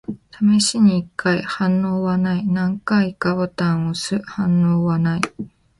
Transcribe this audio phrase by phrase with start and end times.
[0.31, 1.43] 試しに一回。
[1.43, 2.47] 反応はない。
[2.47, 4.19] 何回かボタンを押す。
[4.25, 5.21] 反応はない。